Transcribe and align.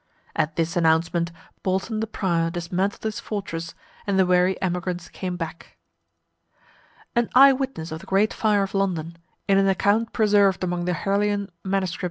At 0.35 0.55
this 0.55 0.75
announcement, 0.75 1.31
Bolton 1.61 1.99
the 1.99 2.07
prior 2.07 2.49
dismantled 2.49 3.03
his 3.03 3.19
fortress, 3.19 3.75
and 4.07 4.17
the 4.17 4.25
weary 4.25 4.59
emigrants 4.59 5.09
came 5.09 5.37
back. 5.37 5.77
An 7.15 7.29
eye 7.35 7.53
witness 7.53 7.91
of 7.91 7.99
the 7.99 8.07
great 8.07 8.33
fire 8.33 8.63
of 8.63 8.73
London, 8.73 9.19
in 9.47 9.59
an 9.59 9.67
account 9.67 10.11
preserved 10.11 10.63
among 10.63 10.85
the 10.85 10.93
Harleian 10.95 11.51
Mss. 11.63 11.99